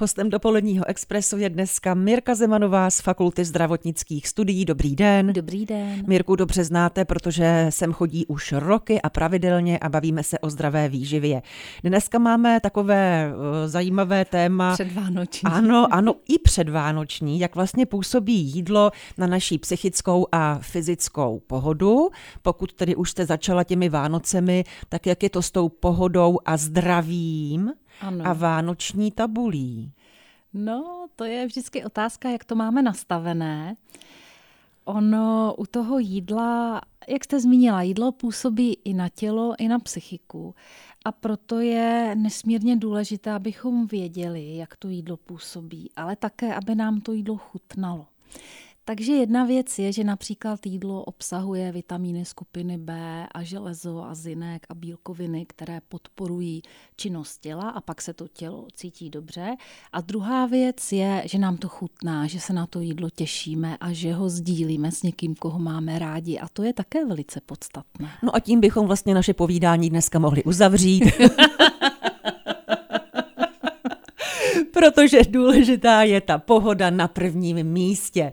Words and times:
Hostem 0.00 0.30
dopoledního 0.30 0.88
expresu 0.88 1.38
je 1.38 1.50
dneska 1.50 1.94
Mirka 1.94 2.34
Zemanová 2.34 2.90
z 2.90 3.00
Fakulty 3.00 3.44
zdravotnických 3.44 4.28
studií. 4.28 4.64
Dobrý 4.64 4.96
den. 4.96 5.32
Dobrý 5.32 5.66
den. 5.66 6.04
Mirku 6.06 6.36
dobře 6.36 6.64
znáte, 6.64 7.04
protože 7.04 7.66
sem 7.70 7.92
chodí 7.92 8.26
už 8.26 8.52
roky 8.52 9.02
a 9.02 9.10
pravidelně 9.10 9.78
a 9.78 9.88
bavíme 9.88 10.22
se 10.22 10.38
o 10.38 10.50
zdravé 10.50 10.88
výživě. 10.88 11.42
Dneska 11.84 12.18
máme 12.18 12.60
takové 12.60 13.32
uh, 13.32 13.42
zajímavé 13.68 14.24
téma. 14.24 14.72
Předvánoční. 14.72 15.46
Ano, 15.52 15.86
ano, 15.90 16.14
i 16.28 16.38
předvánoční, 16.38 17.40
jak 17.40 17.54
vlastně 17.54 17.86
působí 17.86 18.34
jídlo 18.34 18.90
na 19.18 19.26
naší 19.26 19.58
psychickou 19.58 20.26
a 20.32 20.58
fyzickou 20.62 21.42
pohodu. 21.46 22.08
Pokud 22.42 22.72
tedy 22.72 22.96
už 22.96 23.10
jste 23.10 23.26
začala 23.26 23.64
těmi 23.64 23.88
Vánocemi, 23.88 24.64
tak 24.88 25.06
jak 25.06 25.22
je 25.22 25.30
to 25.30 25.42
s 25.42 25.50
tou 25.50 25.68
pohodou 25.68 26.38
a 26.44 26.56
zdravím? 26.56 27.72
Ano. 28.00 28.26
a 28.26 28.32
vánoční 28.32 29.10
tabulí? 29.10 29.92
No, 30.54 31.06
to 31.16 31.24
je 31.24 31.46
vždycky 31.46 31.84
otázka, 31.84 32.30
jak 32.30 32.44
to 32.44 32.54
máme 32.54 32.82
nastavené. 32.82 33.76
Ono 34.84 35.54
u 35.58 35.66
toho 35.66 35.98
jídla, 35.98 36.80
jak 37.08 37.24
jste 37.24 37.40
zmínila, 37.40 37.82
jídlo 37.82 38.12
působí 38.12 38.78
i 38.84 38.94
na 38.94 39.08
tělo, 39.08 39.54
i 39.58 39.68
na 39.68 39.78
psychiku. 39.78 40.54
A 41.04 41.12
proto 41.12 41.60
je 41.60 42.14
nesmírně 42.14 42.76
důležité, 42.76 43.32
abychom 43.32 43.86
věděli, 43.86 44.56
jak 44.56 44.76
to 44.76 44.88
jídlo 44.88 45.16
působí, 45.16 45.90
ale 45.96 46.16
také, 46.16 46.54
aby 46.54 46.74
nám 46.74 47.00
to 47.00 47.12
jídlo 47.12 47.36
chutnalo. 47.36 48.06
Takže 48.88 49.12
jedna 49.12 49.44
věc 49.44 49.78
je, 49.78 49.92
že 49.92 50.04
například 50.04 50.66
jídlo 50.66 51.04
obsahuje 51.04 51.72
vitamíny 51.72 52.24
skupiny 52.24 52.78
B 52.78 53.26
a 53.34 53.42
železo 53.42 54.04
a 54.04 54.14
zinek 54.14 54.66
a 54.68 54.74
bílkoviny, 54.74 55.46
které 55.46 55.80
podporují 55.88 56.62
činnost 56.96 57.38
těla 57.38 57.70
a 57.70 57.80
pak 57.80 58.02
se 58.02 58.14
to 58.14 58.28
tělo 58.28 58.66
cítí 58.74 59.10
dobře. 59.10 59.56
A 59.92 60.00
druhá 60.00 60.46
věc 60.46 60.92
je, 60.92 61.22
že 61.26 61.38
nám 61.38 61.56
to 61.56 61.68
chutná, 61.68 62.26
že 62.26 62.40
se 62.40 62.52
na 62.52 62.66
to 62.66 62.80
jídlo 62.80 63.10
těšíme 63.10 63.76
a 63.76 63.92
že 63.92 64.12
ho 64.12 64.28
sdílíme 64.28 64.92
s 64.92 65.02
někým, 65.02 65.34
koho 65.34 65.58
máme 65.58 65.98
rádi. 65.98 66.38
A 66.38 66.48
to 66.48 66.62
je 66.62 66.72
také 66.72 67.06
velice 67.06 67.40
podstatné. 67.46 68.10
No 68.22 68.36
a 68.36 68.40
tím 68.40 68.60
bychom 68.60 68.86
vlastně 68.86 69.14
naše 69.14 69.34
povídání 69.34 69.90
dneska 69.90 70.18
mohli 70.18 70.44
uzavřít. 70.44 71.04
protože 74.78 75.20
důležitá 75.28 76.02
je 76.02 76.20
ta 76.20 76.38
pohoda 76.38 76.90
na 76.90 77.08
prvním 77.08 77.62
místě. 77.62 78.32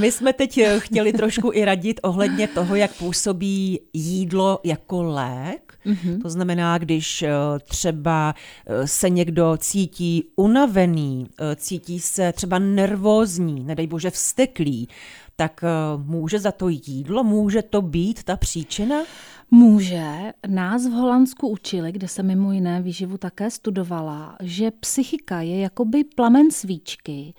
My 0.00 0.12
jsme 0.12 0.32
teď 0.32 0.58
eh, 0.58 0.80
chtěli 0.80 1.12
trošku 1.12 1.50
i 1.54 1.64
radit 1.64 2.00
ohledně 2.02 2.48
toho, 2.48 2.74
jak 2.74 2.94
působí 2.94 3.80
jídlo 3.92 4.60
jako 4.64 5.02
lék. 5.02 5.78
Mm-hmm. 5.86 6.22
To 6.22 6.30
znamená, 6.30 6.78
když 6.78 7.22
eh, 7.22 7.30
třeba 7.64 8.34
eh, 8.66 8.86
se 8.86 9.10
někdo 9.10 9.56
cítí 9.56 10.24
unavený, 10.36 11.26
cítí 11.56 12.00
se 12.00 12.32
třeba 12.32 12.58
nervózní, 12.58 13.64
nedej 13.64 13.86
bože 13.86 14.10
vsteklý, 14.10 14.88
tak 15.36 15.64
může 15.96 16.38
za 16.38 16.52
to 16.52 16.68
jídlo, 16.68 17.24
může 17.24 17.62
to 17.62 17.82
být 17.82 18.22
ta 18.24 18.36
příčina? 18.36 18.96
Může. 19.50 20.32
Nás 20.46 20.86
v 20.86 20.90
Holandsku 20.90 21.48
učili, 21.48 21.92
kde 21.92 22.08
se 22.08 22.22
mimo 22.22 22.52
jiné 22.52 22.82
výživu 22.82 23.18
také 23.18 23.50
studovala, 23.50 24.36
že 24.42 24.70
psychika 24.70 25.40
je 25.40 25.60
jakoby 25.60 26.04
plamen 26.04 26.50
svíčky 26.50 27.34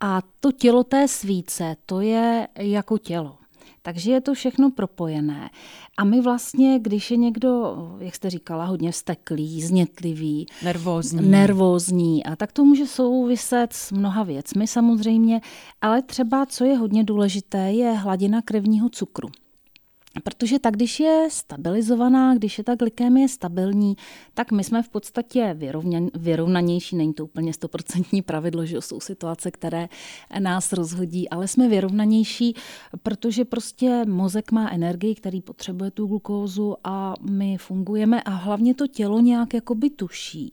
a 0.00 0.22
to 0.40 0.52
tělo 0.52 0.84
té 0.84 1.08
svíce, 1.08 1.76
to 1.86 2.00
je 2.00 2.48
jako 2.58 2.98
tělo. 2.98 3.38
Takže 3.82 4.12
je 4.12 4.20
to 4.20 4.34
všechno 4.34 4.70
propojené. 4.70 5.50
A 5.96 6.04
my 6.04 6.20
vlastně, 6.20 6.78
když 6.78 7.10
je 7.10 7.16
někdo, 7.16 7.76
jak 7.98 8.14
jste 8.14 8.30
říkala, 8.30 8.64
hodně 8.64 8.92
vsteklý, 8.92 9.62
znětlivý, 9.62 10.46
nervózní, 10.64 11.30
nervózní 11.30 12.24
a 12.24 12.36
tak 12.36 12.52
to 12.52 12.64
může 12.64 12.86
souviset 12.86 13.72
s 13.72 13.92
mnoha 13.92 14.22
věcmi 14.22 14.66
samozřejmě, 14.66 15.40
ale 15.80 16.02
třeba, 16.02 16.46
co 16.46 16.64
je 16.64 16.76
hodně 16.76 17.04
důležité, 17.04 17.72
je 17.72 17.92
hladina 17.92 18.42
krevního 18.42 18.88
cukru. 18.88 19.28
Protože 20.24 20.58
tak, 20.58 20.74
když 20.74 21.00
je 21.00 21.28
stabilizovaná, 21.30 22.34
když 22.34 22.58
je 22.58 22.64
ta 22.64 22.74
glykemie 22.74 23.28
stabilní, 23.28 23.96
tak 24.34 24.52
my 24.52 24.64
jsme 24.64 24.82
v 24.82 24.88
podstatě 24.88 25.56
vyrovnanější. 26.14 26.96
Není 26.96 27.14
to 27.14 27.24
úplně 27.24 27.52
stoprocentní 27.52 28.22
pravidlo, 28.22 28.66
že 28.66 28.80
jsou 28.80 29.00
situace, 29.00 29.50
které 29.50 29.88
nás 30.38 30.72
rozhodí, 30.72 31.28
ale 31.28 31.48
jsme 31.48 31.68
vyrovnanější, 31.68 32.54
protože 33.02 33.44
prostě 33.44 34.04
mozek 34.04 34.52
má 34.52 34.70
energii, 34.70 35.14
který 35.14 35.40
potřebuje 35.40 35.90
tu 35.90 36.06
glukózu 36.06 36.76
a 36.84 37.14
my 37.30 37.56
fungujeme 37.58 38.22
a 38.22 38.30
hlavně 38.30 38.74
to 38.74 38.86
tělo 38.86 39.20
nějak 39.20 39.54
jakoby 39.54 39.90
tuší, 39.90 40.50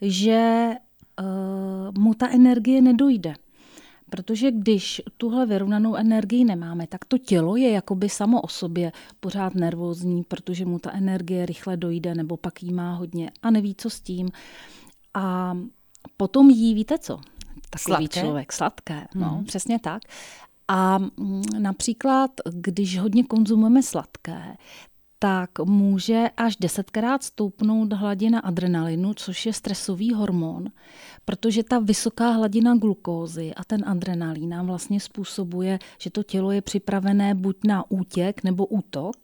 že 0.00 0.70
uh, 1.20 2.02
mu 2.02 2.14
ta 2.14 2.28
energie 2.28 2.82
nedojde. 2.82 3.34
Protože 4.10 4.50
když 4.50 5.02
tuhle 5.16 5.46
vyrovnanou 5.46 5.94
energii 5.94 6.44
nemáme, 6.44 6.86
tak 6.86 7.04
to 7.04 7.18
tělo 7.18 7.56
je 7.56 7.70
jakoby 7.70 8.08
samo 8.08 8.40
o 8.40 8.48
sobě 8.48 8.92
pořád 9.20 9.54
nervózní, 9.54 10.24
protože 10.24 10.64
mu 10.64 10.78
ta 10.78 10.92
energie 10.92 11.46
rychle 11.46 11.76
dojde 11.76 12.14
nebo 12.14 12.36
pak 12.36 12.62
jí 12.62 12.72
má 12.72 12.94
hodně 12.94 13.30
a 13.42 13.50
neví, 13.50 13.74
co 13.74 13.90
s 13.90 14.00
tím. 14.00 14.28
A 15.14 15.56
potom 16.16 16.50
jí, 16.50 16.74
víte 16.74 16.98
co? 16.98 17.20
Takový 17.70 18.06
sladké? 18.06 18.20
člověk, 18.20 18.52
sladké, 18.52 19.06
no, 19.14 19.28
hmm. 19.28 19.44
přesně 19.44 19.78
tak. 19.78 20.02
A 20.68 20.98
mm, 20.98 21.42
například, 21.58 22.30
když 22.50 22.98
hodně 22.98 23.24
konzumujeme 23.24 23.82
sladké, 23.82 24.56
tak 25.24 25.58
může 25.64 26.30
až 26.36 26.56
desetkrát 26.56 27.22
stoupnout 27.22 27.92
hladina 27.92 28.40
adrenalinu, 28.40 29.14
což 29.14 29.46
je 29.46 29.52
stresový 29.52 30.12
hormon, 30.12 30.68
protože 31.24 31.62
ta 31.62 31.78
vysoká 31.78 32.30
hladina 32.30 32.74
glukózy 32.76 33.54
a 33.54 33.64
ten 33.64 33.84
adrenalin 33.86 34.48
nám 34.48 34.66
vlastně 34.66 35.00
způsobuje, 35.00 35.78
že 35.98 36.10
to 36.10 36.22
tělo 36.22 36.52
je 36.52 36.62
připravené 36.62 37.34
buď 37.34 37.56
na 37.64 37.90
útěk 37.90 38.44
nebo 38.44 38.66
útok. 38.66 39.16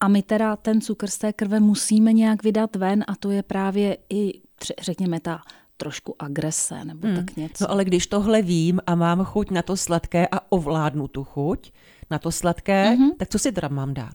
A 0.00 0.08
my 0.08 0.22
teda 0.22 0.56
ten 0.56 0.80
cukr 0.80 1.06
z 1.06 1.18
té 1.18 1.32
krve 1.32 1.60
musíme 1.60 2.12
nějak 2.12 2.42
vydat 2.42 2.76
ven 2.76 3.04
a 3.06 3.16
to 3.16 3.30
je 3.30 3.42
právě 3.42 3.98
i, 4.10 4.40
řekněme, 4.80 5.20
ta 5.20 5.42
trošku 5.76 6.14
agrese 6.18 6.84
nebo 6.84 7.06
hmm. 7.06 7.16
tak 7.16 7.36
něco. 7.36 7.64
No 7.64 7.70
ale 7.70 7.84
když 7.84 8.06
tohle 8.06 8.42
vím 8.42 8.80
a 8.86 8.94
mám 8.94 9.24
chuť 9.24 9.50
na 9.50 9.62
to 9.62 9.76
sladké 9.76 10.28
a 10.32 10.52
ovládnu 10.52 11.08
tu 11.08 11.24
chuť 11.24 11.72
na 12.10 12.18
to 12.18 12.32
sladké, 12.32 12.96
mm-hmm. 12.96 13.10
tak 13.16 13.28
co 13.28 13.38
si 13.38 13.52
teda 13.52 13.68
mám 13.68 13.94
dát? 13.94 14.14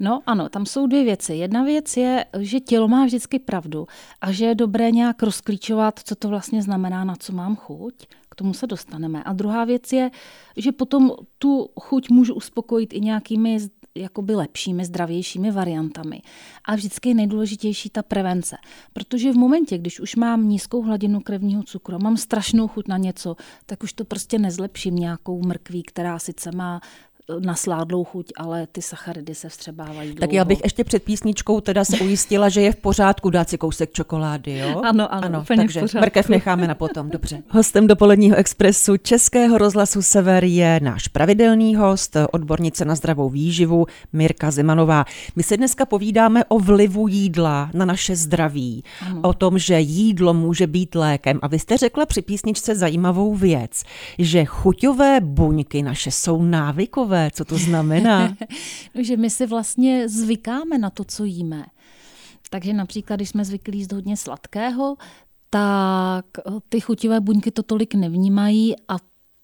No 0.00 0.20
ano, 0.26 0.48
tam 0.48 0.66
jsou 0.66 0.86
dvě 0.86 1.04
věci. 1.04 1.34
Jedna 1.34 1.64
věc 1.64 1.96
je, 1.96 2.24
že 2.38 2.60
tělo 2.60 2.88
má 2.88 3.04
vždycky 3.04 3.38
pravdu 3.38 3.86
a 4.20 4.32
že 4.32 4.44
je 4.44 4.54
dobré 4.54 4.90
nějak 4.90 5.22
rozklíčovat, 5.22 6.00
co 6.04 6.14
to 6.14 6.28
vlastně 6.28 6.62
znamená, 6.62 7.04
na 7.04 7.16
co 7.16 7.32
mám 7.32 7.56
chuť. 7.56 7.94
K 8.30 8.34
tomu 8.34 8.54
se 8.54 8.66
dostaneme. 8.66 9.24
A 9.24 9.32
druhá 9.32 9.64
věc 9.64 9.92
je, 9.92 10.10
že 10.56 10.72
potom 10.72 11.10
tu 11.38 11.68
chuť 11.80 12.10
můžu 12.10 12.34
uspokojit 12.34 12.92
i 12.92 13.00
nějakými 13.00 13.58
jakoby 13.96 14.34
lepšími, 14.34 14.84
zdravějšími 14.84 15.50
variantami. 15.50 16.22
A 16.64 16.74
vždycky 16.74 17.08
je 17.08 17.14
nejdůležitější 17.14 17.90
ta 17.90 18.02
prevence. 18.02 18.56
Protože 18.92 19.32
v 19.32 19.36
momentě, 19.36 19.78
když 19.78 20.00
už 20.00 20.16
mám 20.16 20.48
nízkou 20.48 20.82
hladinu 20.82 21.20
krevního 21.20 21.62
cukru, 21.62 21.98
mám 21.98 22.16
strašnou 22.16 22.68
chuť 22.68 22.88
na 22.88 22.96
něco, 22.96 23.36
tak 23.66 23.82
už 23.82 23.92
to 23.92 24.04
prostě 24.04 24.38
nezlepším 24.38 24.96
nějakou 24.96 25.42
mrkví, 25.42 25.82
která 25.82 26.18
sice 26.18 26.50
má 26.54 26.80
na 27.40 27.54
sládlou 27.54 28.04
chuť, 28.04 28.32
ale 28.36 28.66
ty 28.66 28.82
sacharidy 28.82 29.34
se 29.34 29.48
vstřebávají 29.48 30.08
dlouho. 30.08 30.20
Tak 30.20 30.32
já 30.32 30.44
bych 30.44 30.60
ještě 30.64 30.84
před 30.84 31.02
písničkou 31.02 31.60
teda 31.60 31.84
se 31.84 31.98
ujistila, 31.98 32.48
že 32.48 32.60
je 32.60 32.72
v 32.72 32.76
pořádku 32.76 33.30
dát 33.30 33.48
si 33.48 33.58
kousek 33.58 33.92
čokolády, 33.92 34.58
jo? 34.58 34.68
Ano, 34.68 35.12
ano, 35.12 35.24
ano 35.24 35.40
úplně 35.40 35.56
takže 35.56 35.80
v 35.80 35.94
mrkev 35.94 36.28
necháme 36.28 36.68
na 36.68 36.74
potom, 36.74 37.10
dobře. 37.10 37.42
Hostem 37.48 37.86
dopoledního 37.86 38.36
expresu 38.36 38.96
Českého 38.96 39.58
rozhlasu 39.58 40.02
Sever 40.02 40.44
je 40.44 40.80
náš 40.82 41.08
pravidelný 41.08 41.76
host, 41.76 42.16
odbornice 42.32 42.84
na 42.84 42.94
zdravou 42.94 43.28
výživu 43.28 43.86
Mirka 44.12 44.50
Zimanová. 44.50 45.04
My 45.36 45.42
se 45.42 45.56
dneska 45.56 45.86
povídáme 45.86 46.44
o 46.44 46.58
vlivu 46.58 47.08
jídla 47.08 47.70
na 47.74 47.84
naše 47.84 48.16
zdraví, 48.16 48.84
ano. 49.06 49.20
o 49.24 49.32
tom, 49.32 49.58
že 49.58 49.80
jídlo 49.80 50.34
může 50.34 50.66
být 50.66 50.94
lékem. 50.94 51.38
A 51.42 51.46
vy 51.46 51.58
jste 51.58 51.76
řekla 51.76 52.06
při 52.06 52.22
písničce 52.22 52.74
zajímavou 52.74 53.34
věc, 53.34 53.82
že 54.18 54.44
chuťové 54.44 55.20
buňky 55.20 55.82
naše 55.82 56.10
jsou 56.10 56.42
návykové 56.42 57.15
zajímavé, 57.16 57.30
co 57.30 57.44
to 57.44 57.58
znamená. 57.58 58.36
že 58.94 59.16
my 59.16 59.30
si 59.30 59.46
vlastně 59.46 60.08
zvykáme 60.08 60.78
na 60.78 60.90
to, 60.90 61.04
co 61.04 61.24
jíme. 61.24 61.64
Takže 62.50 62.72
například, 62.72 63.16
když 63.16 63.28
jsme 63.28 63.44
zvyklí 63.44 63.78
jíst 63.78 63.92
hodně 63.92 64.16
sladkého, 64.16 64.96
tak 65.50 66.26
ty 66.68 66.80
chutivé 66.80 67.20
buňky 67.20 67.50
to 67.50 67.62
tolik 67.62 67.94
nevnímají 67.94 68.74
a 68.88 68.96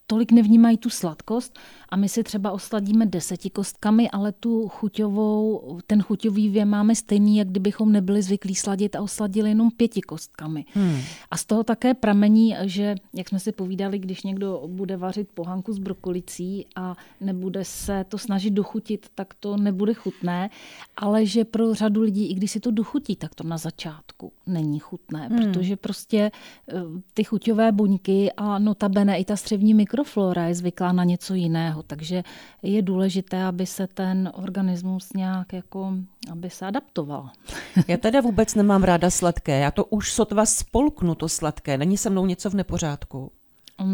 tolik 0.07 0.31
nevnímají 0.31 0.77
tu 0.77 0.89
sladkost 0.89 1.59
a 1.93 1.95
my 1.95 2.09
si 2.09 2.23
třeba 2.23 2.51
osladíme 2.51 3.05
deseti 3.05 3.49
kostkami, 3.49 4.09
ale 4.09 4.31
tu 4.31 4.67
chuťovou, 4.67 5.79
ten 5.87 6.01
chuťový 6.01 6.49
věm 6.49 6.69
máme 6.69 6.95
stejný, 6.95 7.37
jak 7.37 7.47
kdybychom 7.47 7.91
nebyli 7.91 8.21
zvyklí 8.21 8.55
sladit 8.55 8.95
a 8.95 9.01
osladili 9.01 9.49
jenom 9.49 9.71
pěti 9.71 10.01
kostkami. 10.01 10.65
Hmm. 10.73 10.97
A 11.31 11.37
z 11.37 11.45
toho 11.45 11.63
také 11.63 11.93
pramení, 11.93 12.55
že, 12.61 12.95
jak 13.13 13.29
jsme 13.29 13.39
si 13.39 13.51
povídali, 13.51 13.99
když 13.99 14.23
někdo 14.23 14.63
bude 14.67 14.97
vařit 14.97 15.29
pohanku 15.33 15.73
s 15.73 15.79
brokolicí 15.79 16.65
a 16.75 16.95
nebude 17.21 17.65
se 17.65 18.05
to 18.09 18.17
snažit 18.17 18.51
dochutit, 18.51 19.07
tak 19.15 19.33
to 19.33 19.57
nebude 19.57 19.93
chutné, 19.93 20.49
ale 20.97 21.25
že 21.25 21.45
pro 21.45 21.73
řadu 21.73 22.01
lidí, 22.01 22.31
i 22.31 22.33
když 22.33 22.51
si 22.51 22.59
to 22.59 22.71
dochutí, 22.71 23.15
tak 23.15 23.35
to 23.35 23.43
na 23.43 23.57
začátku 23.57 24.31
není 24.47 24.79
chutné, 24.79 25.27
hmm. 25.27 25.37
protože 25.37 25.75
prostě 25.75 26.31
eh, 26.69 26.73
ty 27.13 27.23
chuťové 27.23 27.71
buňky 27.71 28.31
a 28.37 28.59
notabene 28.59 29.17
i 29.17 29.25
ta 29.25 29.35
střevní 29.35 29.73
mikroflora 29.73 30.47
je 30.47 30.55
zvyklá 30.55 30.91
na 30.91 31.03
něco 31.03 31.33
jiného, 31.33 31.82
takže 31.87 32.23
je 32.61 32.81
důležité, 32.81 33.43
aby 33.43 33.65
se 33.65 33.87
ten 33.87 34.31
organismus 34.33 35.13
nějak 35.15 35.53
jako, 35.53 35.93
aby 36.31 36.49
se 36.49 36.65
adaptoval. 36.65 37.29
Já 37.87 37.97
teda 37.97 38.21
vůbec 38.21 38.55
nemám 38.55 38.83
ráda 38.83 39.09
sladké, 39.09 39.59
já 39.59 39.71
to 39.71 39.85
už 39.85 40.13
sotva 40.13 40.45
spolknu 40.45 41.15
to 41.15 41.29
sladké, 41.29 41.77
není 41.77 41.97
se 41.97 42.09
mnou 42.09 42.25
něco 42.25 42.49
v 42.49 42.53
nepořádku. 42.53 43.31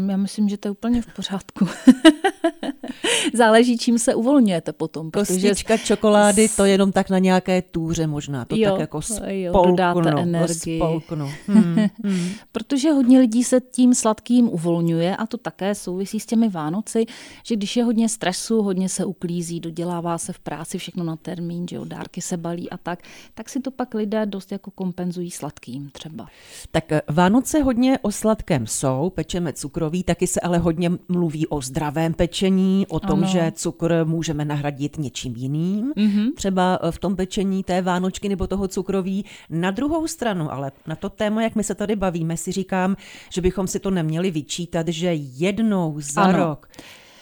Já 0.06 0.16
myslím, 0.16 0.48
že 0.48 0.56
to 0.56 0.68
je 0.68 0.72
úplně 0.72 1.02
v 1.02 1.14
pořádku. 1.14 1.66
Záleží, 3.34 3.78
čím 3.78 3.98
se 3.98 4.14
uvolňujete 4.14 4.72
potom. 4.72 5.10
Kostička 5.10 5.74
protože... 5.74 5.86
čokolády, 5.86 6.48
to 6.48 6.64
jenom 6.64 6.92
tak 6.92 7.10
na 7.10 7.18
nějaké 7.18 7.62
tůře 7.62 8.06
možná. 8.06 8.44
To 8.44 8.56
jo, 8.56 8.70
tak 8.70 8.80
jako 8.80 9.02
spolknu. 9.02 9.26
Jo, 9.28 9.52
dodáte 9.66 10.10
energii. 10.10 10.78
Spolknu. 10.78 11.30
Hmm, 11.50 11.86
hmm. 12.04 12.30
protože 12.52 12.90
hodně 12.92 13.18
lidí 13.18 13.44
se 13.44 13.60
tím 13.60 13.94
sladkým 13.94 14.48
uvolňuje 14.48 15.16
a 15.16 15.26
to 15.26 15.36
také 15.36 15.74
souvisí 15.74 16.20
s 16.20 16.26
těmi 16.26 16.48
Vánoci, 16.48 17.06
že 17.46 17.56
když 17.56 17.76
je 17.76 17.84
hodně 17.84 18.08
stresu, 18.08 18.62
hodně 18.62 18.88
se 18.88 19.04
uklízí, 19.04 19.60
dodělává 19.60 20.18
se 20.18 20.32
v 20.32 20.38
práci 20.38 20.78
všechno 20.78 21.04
na 21.04 21.16
termín, 21.16 21.68
že 21.68 21.76
jo, 21.76 21.84
dárky 21.84 22.20
se 22.20 22.36
balí 22.36 22.70
a 22.70 22.76
tak, 22.76 23.02
tak 23.34 23.48
si 23.48 23.60
to 23.60 23.70
pak 23.70 23.94
lidé 23.94 24.26
dost 24.26 24.52
jako 24.52 24.70
kompenzují 24.70 25.30
sladkým 25.30 25.90
třeba. 25.92 26.26
Tak 26.70 26.92
eh, 26.92 27.02
Vánoce 27.08 27.62
hodně 27.62 27.98
o 28.02 28.12
sladkém 28.12 28.66
jsou, 28.66 29.10
pečeme 29.14 29.52
cukroví, 29.52 30.02
taky 30.02 30.26
se 30.26 30.40
ale 30.40 30.58
hodně 30.58 30.90
mluví 31.08 31.46
o 31.46 31.60
zdravém 31.60 32.14
pečení, 32.14 32.79
o 32.86 33.00
tom, 33.00 33.18
ano. 33.18 33.28
že 33.28 33.52
cukr 33.54 34.04
můžeme 34.04 34.44
nahradit 34.44 34.98
něčím 34.98 35.36
jiným, 35.36 35.92
mm-hmm. 35.92 36.34
třeba 36.34 36.78
v 36.90 36.98
tom 36.98 37.16
pečení 37.16 37.64
té 37.64 37.82
vánočky 37.82 38.28
nebo 38.28 38.46
toho 38.46 38.68
cukroví. 38.68 39.24
Na 39.50 39.70
druhou 39.70 40.06
stranu, 40.06 40.52
ale 40.52 40.72
na 40.86 40.96
to 40.96 41.08
téma, 41.08 41.42
jak 41.42 41.54
my 41.54 41.64
se 41.64 41.74
tady 41.74 41.96
bavíme, 41.96 42.36
si 42.36 42.52
říkám, 42.52 42.96
že 43.32 43.40
bychom 43.40 43.66
si 43.66 43.80
to 43.80 43.90
neměli 43.90 44.30
vyčítat, 44.30 44.88
že 44.88 45.14
jednou 45.14 45.96
za 46.00 46.22
ano. 46.22 46.38
rok 46.38 46.68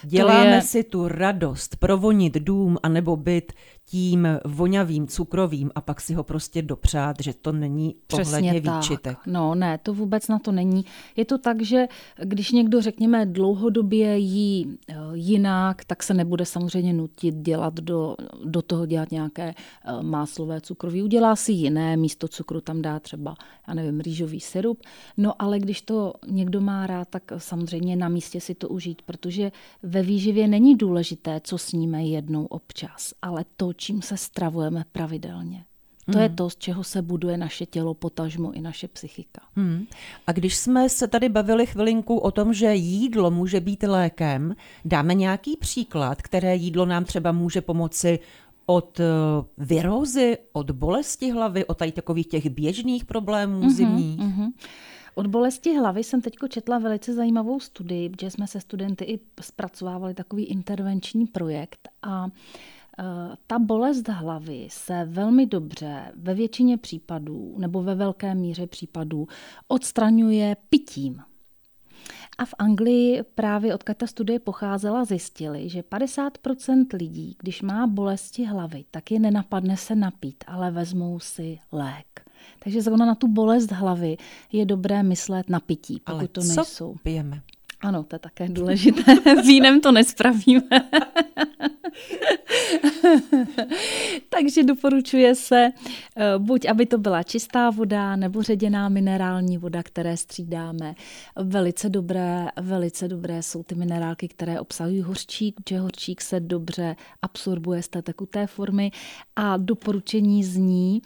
Děláme 0.02 0.54
je... 0.54 0.62
si 0.62 0.84
tu 0.84 1.08
radost 1.08 1.76
provonit 1.76 2.34
dům 2.34 2.76
anebo 2.82 3.16
byt 3.16 3.52
tím 3.90 4.28
voňavým 4.44 5.06
cukrovým 5.06 5.70
a 5.74 5.80
pak 5.80 6.00
si 6.00 6.14
ho 6.14 6.24
prostě 6.24 6.62
dopřát, 6.62 7.16
že 7.20 7.32
to 7.34 7.52
není 7.52 7.94
pohledně 8.06 8.60
výčitek. 8.60 9.18
No 9.26 9.54
ne, 9.54 9.78
to 9.78 9.94
vůbec 9.94 10.28
na 10.28 10.38
to 10.38 10.52
není. 10.52 10.84
Je 11.16 11.24
to 11.24 11.38
tak, 11.38 11.62
že 11.62 11.86
když 12.22 12.52
někdo, 12.52 12.82
řekněme, 12.82 13.26
dlouhodobě 13.26 14.18
jí 14.18 14.78
eh, 14.88 14.94
jinak, 15.14 15.84
tak 15.84 16.02
se 16.02 16.14
nebude 16.14 16.44
samozřejmě 16.44 16.92
nutit 16.92 17.34
dělat 17.34 17.74
do, 17.74 18.16
do 18.44 18.62
toho 18.62 18.86
dělat 18.86 19.10
nějaké 19.10 19.54
eh, 19.54 20.02
máslové 20.02 20.60
cukroví. 20.60 21.02
Udělá 21.02 21.36
si 21.36 21.52
jiné, 21.52 21.96
místo 21.96 22.28
cukru 22.28 22.60
tam 22.60 22.82
dá 22.82 23.00
třeba, 23.00 23.34
já 23.68 23.74
nevím, 23.74 24.00
rýžový 24.00 24.40
syrup. 24.40 24.82
No 25.16 25.42
ale 25.42 25.58
když 25.58 25.82
to 25.82 26.12
někdo 26.26 26.60
má 26.60 26.86
rád, 26.86 27.08
tak 27.08 27.22
samozřejmě 27.38 27.96
na 27.96 28.08
místě 28.08 28.40
si 28.40 28.54
to 28.54 28.68
užít, 28.68 29.02
protože 29.02 29.52
ve 29.82 30.02
výživě 30.02 30.48
není 30.48 30.76
důležité, 30.76 31.40
co 31.44 31.58
sníme 31.58 32.04
jednou 32.04 32.46
občas, 32.46 33.14
ale 33.22 33.44
to, 33.56 33.77
čím 33.78 34.02
se 34.02 34.16
stravujeme 34.16 34.84
pravidelně. 34.92 35.64
To 36.06 36.12
hmm. 36.12 36.22
je 36.22 36.28
to, 36.28 36.50
z 36.50 36.56
čeho 36.56 36.84
se 36.84 37.02
buduje 37.02 37.36
naše 37.36 37.66
tělo, 37.66 37.94
potažmo 37.94 38.52
i 38.52 38.60
naše 38.60 38.88
psychika. 38.88 39.40
Hmm. 39.56 39.86
A 40.26 40.32
když 40.32 40.56
jsme 40.56 40.88
se 40.88 41.08
tady 41.08 41.28
bavili 41.28 41.66
chvilinku 41.66 42.18
o 42.18 42.30
tom, 42.30 42.54
že 42.54 42.74
jídlo 42.74 43.30
může 43.30 43.60
být 43.60 43.82
lékem, 43.82 44.54
dáme 44.84 45.14
nějaký 45.14 45.56
příklad, 45.56 46.22
které 46.22 46.56
jídlo 46.56 46.86
nám 46.86 47.04
třeba 47.04 47.32
může 47.32 47.60
pomoci 47.60 48.18
od 48.66 49.00
eh, 49.00 49.04
virózy, 49.58 50.38
od 50.52 50.70
bolesti 50.70 51.30
hlavy, 51.30 51.64
od 51.64 51.78
tady 51.78 51.92
takových 51.92 52.26
těch 52.26 52.50
běžných 52.50 53.04
problémů 53.04 53.60
mm-hmm, 53.60 53.70
zimních? 53.70 54.20
Mm-hmm. 54.20 54.52
Od 55.14 55.26
bolesti 55.26 55.78
hlavy 55.78 56.04
jsem 56.04 56.20
teď 56.20 56.34
četla 56.48 56.78
velice 56.78 57.14
zajímavou 57.14 57.60
studii, 57.60 58.08
protože 58.08 58.30
jsme 58.30 58.46
se 58.46 58.60
studenty 58.60 59.04
i 59.04 59.20
zpracovávali 59.40 60.14
takový 60.14 60.44
intervenční 60.44 61.26
projekt 61.26 61.88
a 62.02 62.28
ta 63.46 63.58
bolest 63.58 64.08
hlavy 64.08 64.68
se 64.70 65.04
velmi 65.04 65.46
dobře 65.46 66.12
ve 66.14 66.34
většině 66.34 66.76
případů 66.76 67.54
nebo 67.58 67.82
ve 67.82 67.94
velké 67.94 68.34
míře 68.34 68.66
případů 68.66 69.28
odstraňuje 69.68 70.56
pitím. 70.68 71.22
A 72.38 72.44
v 72.44 72.54
Anglii 72.58 73.22
právě 73.34 73.74
odkud 73.74 73.96
ta 73.96 74.06
studie 74.06 74.38
pocházela, 74.38 75.04
zjistili, 75.04 75.68
že 75.68 75.80
50% 75.80 76.86
lidí, 76.92 77.36
když 77.38 77.62
má 77.62 77.86
bolesti 77.86 78.44
hlavy, 78.44 78.84
tak 78.90 79.10
je 79.10 79.20
nenapadne 79.20 79.76
se 79.76 79.94
napít, 79.94 80.44
ale 80.46 80.70
vezmou 80.70 81.20
si 81.20 81.58
lék. 81.72 82.06
Takže 82.58 82.82
zrovna 82.82 83.06
na 83.06 83.14
tu 83.14 83.28
bolest 83.28 83.72
hlavy 83.72 84.16
je 84.52 84.66
dobré 84.66 85.02
myslet 85.02 85.50
na 85.50 85.60
pití, 85.60 86.00
pokud 86.04 86.18
ale 86.18 86.28
to 86.28 86.40
nejsou. 86.40 86.94
Co 86.94 86.94
pijeme? 87.02 87.42
Ano, 87.80 88.02
to 88.02 88.16
je 88.16 88.20
také 88.20 88.48
důležité. 88.48 89.14
Vínem 89.46 89.80
to 89.80 89.92
nespravíme. 89.92 90.62
Takže 94.28 94.64
doporučuje 94.64 95.34
se 95.34 95.70
eh, 96.16 96.38
buď, 96.38 96.66
aby 96.66 96.86
to 96.86 96.98
byla 96.98 97.22
čistá 97.22 97.70
voda 97.70 98.16
nebo 98.16 98.42
ředěná 98.42 98.88
minerální 98.88 99.58
voda, 99.58 99.82
které 99.82 100.16
střídáme. 100.16 100.94
Velice 101.36 101.88
dobré, 101.88 102.46
velice 102.60 103.08
dobré 103.08 103.42
jsou 103.42 103.62
ty 103.62 103.74
minerálky, 103.74 104.28
které 104.28 104.60
obsahují 104.60 105.02
hořčík, 105.02 105.60
protože 105.60 105.80
hořčík 105.80 106.20
se 106.20 106.40
dobře 106.40 106.96
absorbuje 107.22 107.82
z 107.82 107.88
té 107.88 108.02
tekuté 108.02 108.46
formy 108.46 108.90
a 109.36 109.56
doporučení 109.56 110.44
zní, 110.44 111.02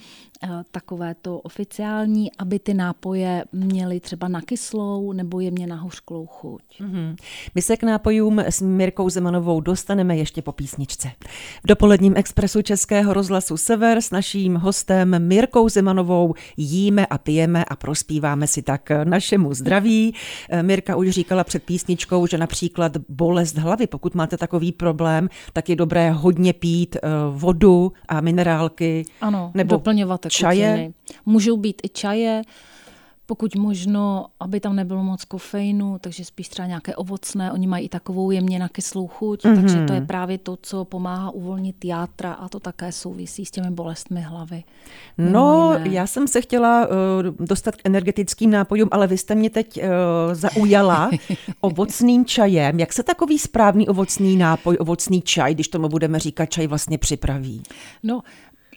takové 0.70 1.14
to 1.14 1.38
oficiální, 1.38 2.32
aby 2.38 2.58
ty 2.58 2.74
nápoje 2.74 3.44
měly 3.52 4.00
třeba 4.00 4.28
na 4.28 4.40
kyslou 4.40 5.12
nebo 5.12 5.40
jemně 5.40 5.66
na 5.66 5.76
hořklou 5.76 6.26
chuť. 6.26 6.62
Mm-hmm. 6.80 7.16
My 7.54 7.62
se 7.62 7.76
k 7.76 7.82
nápojům 7.82 8.38
s 8.38 8.60
Mirkou 8.60 9.10
Zemanovou 9.10 9.60
dostaneme 9.60 10.16
ještě 10.16 10.42
po 10.42 10.52
písničce. 10.52 11.10
V 11.64 11.66
dopoledním 11.66 12.16
expresu 12.16 12.62
Českého 12.62 13.12
rozhlasu 13.12 13.56
Sever 13.56 14.00
s 14.00 14.10
naším 14.10 14.54
hostem 14.54 15.26
Mirkou 15.28 15.68
Zemanovou 15.68 16.34
jíme 16.56 17.06
a 17.06 17.18
pijeme 17.18 17.64
a 17.64 17.76
prospíváme 17.76 18.46
si 18.46 18.62
tak 18.62 18.90
našemu 19.04 19.54
zdraví. 19.54 20.14
Eh, 20.50 20.62
Mirka 20.62 20.96
už 20.96 21.10
říkala 21.10 21.44
před 21.44 21.62
písničkou, 21.62 22.26
že 22.26 22.38
například 22.38 22.96
bolest 23.08 23.58
hlavy, 23.58 23.86
pokud 23.86 24.14
máte 24.14 24.36
takový 24.36 24.72
problém, 24.72 25.28
tak 25.52 25.68
je 25.68 25.76
dobré 25.76 26.10
hodně 26.10 26.52
pít 26.52 26.96
eh, 26.96 27.08
vodu 27.30 27.92
a 28.08 28.20
minerálky. 28.20 29.04
Ano, 29.20 29.50
nebo 29.54 29.70
doplňovat 29.70 30.26
čaje. 30.32 30.93
Můžou 31.26 31.56
být 31.56 31.82
i 31.84 31.88
čaje, 31.88 32.43
pokud 33.26 33.56
možno, 33.56 34.26
aby 34.40 34.61
tam 34.61 34.76
nebylo 34.76 35.02
moc 35.02 35.25
kofeinu, 35.25 35.99
takže 36.00 36.25
spíš 36.25 36.49
třeba 36.49 36.69
nějaké 36.69 36.96
ovocné. 36.96 37.53
Oni 37.53 37.67
mají 37.67 37.84
i 37.84 37.89
takovou 37.89 38.31
jemně 38.31 38.58
na 38.58 38.69
kyslou 38.69 39.06
chuť, 39.06 39.44
mm-hmm. 39.44 39.60
takže 39.60 39.84
to 39.86 39.93
je 39.93 40.01
právě 40.01 40.39
to, 40.39 40.58
co 40.62 40.84
pomáhá 40.84 41.31
uvolnit 41.31 41.84
játra 41.84 42.32
a 42.32 42.48
to 42.48 42.60
také 42.60 42.93
souvisí 42.93 43.46
s 43.46 43.51
těmi 43.51 43.70
bolestmi 43.70 44.20
hlavy. 44.20 44.65
No, 45.19 45.74
já 45.84 46.06
jsem 46.06 46.29
se 46.29 46.41
chtěla 46.41 46.86
uh, 46.86 47.46
dostat 47.46 47.77
k 47.77 47.81
energetickým 47.84 48.51
nápojům, 48.51 48.89
ale 48.93 49.06
vy 49.06 49.19
jste 49.19 49.34
mě 49.34 49.51
teď 49.51 49.77
uh, 49.77 49.84
zaujala 50.32 51.10
ovocným 51.60 52.24
čajem. 52.24 52.81
Jak 52.81 52.93
se 52.93 53.03
takový 53.03 53.39
správný 53.39 53.89
ovocný 53.89 54.36
nápoj, 54.36 54.77
ovocný 54.81 55.22
čaj, 55.22 55.55
když 55.55 55.69
tomu 55.69 55.89
budeme 55.89 56.19
říkat 56.19 56.46
čaj, 56.46 56.67
vlastně 56.67 56.98
připraví? 56.98 57.62
No, 58.03 58.20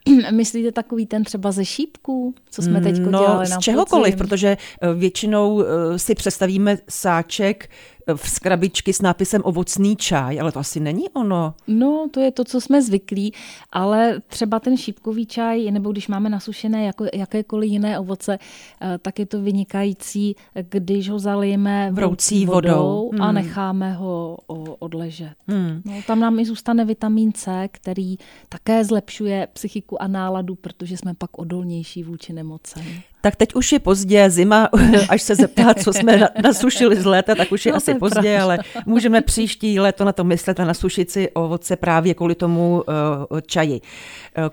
Myslíte 0.32 0.72
takový 0.72 1.06
ten 1.06 1.24
třeba 1.24 1.52
ze 1.52 1.66
šípků, 1.66 2.36
co 2.50 2.62
jsme 2.62 2.82
teď 2.82 3.00
no, 3.00 3.20
dělali 3.20 3.50
na 3.50 3.56
z 3.56 3.60
čehokoliv, 3.60 4.14
podzim? 4.14 4.18
protože 4.18 4.58
eh, 4.82 4.94
většinou 4.94 5.64
eh, 5.64 6.00
si 6.00 6.16
představíme 6.16 6.78
sáček 6.90 7.70
v 8.16 8.30
skrabičky 8.30 8.94
s 8.94 9.02
nápisem 9.02 9.42
ovocný 9.44 9.96
čaj, 9.96 10.40
ale 10.42 10.52
to 10.52 10.60
asi 10.60 10.80
není 10.80 11.10
ono. 11.10 11.54
No, 11.68 12.08
to 12.12 12.20
je 12.20 12.32
to, 12.32 12.44
co 12.44 12.62
jsme 12.62 12.82
zvyklí, 12.82 13.34
ale 13.72 14.22
třeba 14.28 14.60
ten 14.60 14.78
šípkový 14.78 15.26
čaj, 15.26 15.72
nebo 15.72 15.92
když 15.92 16.08
máme 16.08 16.30
nasušené 16.30 16.86
jako, 16.86 17.06
jakékoliv 17.14 17.72
jiné 17.72 18.00
ovoce, 18.00 18.38
eh, 18.82 18.98
tak 18.98 19.20
je 19.20 19.26
to 19.26 19.42
vynikající, 19.42 20.36
když 20.70 21.10
ho 21.10 21.20
zalijeme 21.20 21.92
vroucí 21.92 22.46
vodou 22.46 23.10
hmm. 23.14 23.22
a 23.22 23.32
necháme 23.32 23.94
ho 23.94 24.38
odležet. 24.80 25.34
Hmm. 25.48 25.82
No, 25.86 25.94
tam 26.08 26.20
nám 26.20 26.40
i 26.40 26.46
zůstane 26.46 26.86
vitamin 26.86 27.32
C, 27.34 27.68
který 27.72 28.18
také 28.50 28.84
zlepšuje 28.86 29.48
psychiku 29.54 30.02
a 30.02 30.08
náladu, 30.08 30.56
protože 30.56 30.98
jsme 30.98 31.14
pak 31.14 31.40
odolnější 31.40 32.04
vůči 32.04 32.34
nemocem. 32.34 32.84
Tak 33.25 33.36
teď 33.36 33.55
už 33.55 33.72
je 33.72 33.79
pozdě, 33.79 34.29
zima, 34.29 34.70
až 35.10 35.22
se 35.22 35.36
zeptá, 35.36 35.74
co 35.74 35.94
jsme 35.94 36.27
nasušili 36.44 36.96
z 36.96 37.05
léta, 37.05 37.36
tak 37.36 37.51
už 37.51 37.65
je 37.65 37.72
no, 37.72 37.77
asi 37.77 37.91
je 37.91 37.96
pozdě, 37.96 38.22
pravda. 38.22 38.44
ale 38.44 38.60
můžeme 38.86 39.22
příští 39.22 39.79
léto 39.79 40.05
na 40.05 40.12
to 40.12 40.24
myslet 40.24 40.60
a 40.60 40.65
nasušit 40.65 41.12
si 41.12 41.29
ovoce 41.29 41.75
právě 41.75 42.13
kvůli 42.13 42.36
tomu 42.36 42.84
uh, 42.88 43.39
čaji. 43.41 43.82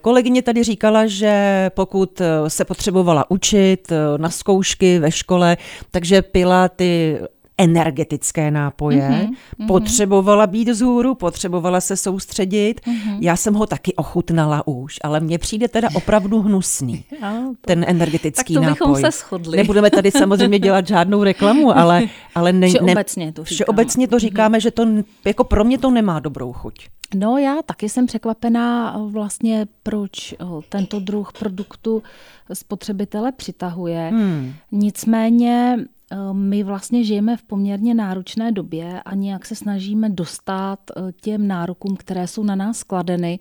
Kolegyně 0.00 0.42
tady 0.42 0.62
říkala, 0.62 1.06
že 1.06 1.70
pokud 1.74 2.22
se 2.48 2.64
potřebovala 2.64 3.30
učit 3.30 3.92
na 4.16 4.30
zkoušky 4.30 4.98
ve 4.98 5.10
škole, 5.10 5.56
takže 5.90 6.22
pila 6.22 6.68
ty 6.68 7.18
energetické 7.58 8.50
nápoje, 8.50 9.08
mm-hmm, 9.10 9.66
potřebovala 9.66 10.46
být 10.46 10.68
vzhůru, 10.68 11.14
potřebovala 11.14 11.80
se 11.80 11.96
soustředit. 11.96 12.80
Mm-hmm. 12.80 13.18
Já 13.20 13.36
jsem 13.36 13.54
ho 13.54 13.66
taky 13.66 13.94
ochutnala 13.94 14.66
už, 14.66 14.98
ale 15.02 15.20
mně 15.20 15.38
přijde 15.38 15.68
teda 15.68 15.88
opravdu 15.94 16.42
hnusný, 16.42 17.04
ten 17.66 17.84
energetický 17.88 18.54
tak 18.54 18.64
to 18.64 18.70
bychom 18.70 18.96
se 18.96 19.10
shodli. 19.10 19.56
Nebudeme 19.56 19.90
tady 19.90 20.10
samozřejmě 20.10 20.58
dělat 20.58 20.86
žádnou 20.86 21.24
reklamu, 21.24 21.78
ale, 21.78 22.02
ale 22.34 22.52
ne, 22.52 22.68
všeobecně 22.68 23.32
to 23.32 23.44
říkáme. 23.44 23.54
Všeobecně 23.54 24.08
to 24.08 24.18
říkáme, 24.18 24.58
mm-hmm. 24.58 24.62
že 24.62 24.70
to 24.70 24.86
jako 25.24 25.44
pro 25.44 25.64
mě 25.64 25.78
to 25.78 25.90
nemá 25.90 26.20
dobrou 26.20 26.52
chuť. 26.52 26.88
No 27.14 27.38
já 27.38 27.62
taky 27.66 27.88
jsem 27.88 28.06
překvapená 28.06 28.96
vlastně, 29.06 29.66
proč 29.82 30.34
tento 30.68 31.00
druh 31.00 31.32
produktu 31.32 32.02
spotřebitele 32.52 33.32
přitahuje. 33.32 34.08
Hmm. 34.12 34.52
Nicméně 34.72 35.76
my 36.32 36.62
vlastně 36.62 37.04
žijeme 37.04 37.36
v 37.36 37.42
poměrně 37.42 37.94
náročné 37.94 38.52
době 38.52 39.02
a 39.02 39.14
nějak 39.14 39.46
se 39.46 39.54
snažíme 39.54 40.08
dostat 40.08 40.78
eh, 40.90 41.12
těm 41.20 41.48
nárokům, 41.48 41.96
které 41.96 42.26
jsou 42.26 42.44
na 42.44 42.54
nás 42.54 42.78
skladeny. 42.78 43.38